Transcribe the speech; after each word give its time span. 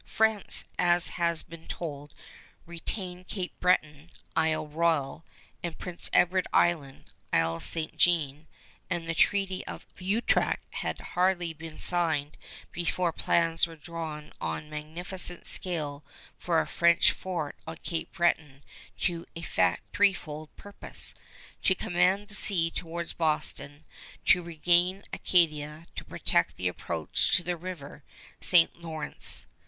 France, 0.03 0.65
as 0.79 1.09
has 1.09 1.43
been 1.43 1.67
told, 1.67 2.15
retained 2.65 3.27
Cape 3.27 3.53
Breton 3.59 4.09
(Isle 4.35 4.65
Royal) 4.65 5.23
and 5.61 5.77
Prince 5.77 6.09
Edward 6.11 6.47
Island 6.51 7.11
(Isle 7.31 7.59
St. 7.59 7.95
Jean), 7.97 8.47
and 8.89 9.07
the 9.07 9.13
Treaty 9.13 9.63
of 9.67 9.85
Utrecht 9.99 10.65
had 10.73 10.99
hardly 11.13 11.53
been 11.53 11.77
signed 11.77 12.35
before 12.71 13.13
plans 13.13 13.67
were 13.67 13.75
drawn 13.75 14.33
on 14.41 14.63
a 14.65 14.69
magnificent 14.71 15.45
scale 15.45 16.03
for 16.39 16.59
a 16.59 16.65
French 16.65 17.11
fort 17.11 17.55
on 17.67 17.77
Cape 17.83 18.11
Breton 18.11 18.63
to 19.01 19.27
effect 19.35 19.83
a 19.93 19.97
threefold 19.97 20.49
purpose, 20.55 21.13
to 21.61 21.75
command 21.75 22.27
the 22.27 22.33
sea 22.33 22.71
towards 22.71 23.13
Boston, 23.13 23.85
to 24.25 24.41
regain 24.41 25.03
Acadia, 25.13 25.85
to 25.95 26.03
protect 26.03 26.57
the 26.57 26.67
approach 26.67 27.35
to 27.37 27.43
the 27.43 27.55
River 27.55 28.03
St. 28.39 28.81
Lawrence. 28.81 29.45